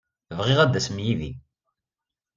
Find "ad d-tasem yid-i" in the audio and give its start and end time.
0.59-1.31